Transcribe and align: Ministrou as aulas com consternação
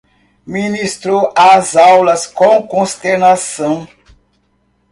Ministrou 0.47 1.31
as 1.37 1.75
aulas 1.75 2.25
com 2.25 2.65
consternação 2.67 3.87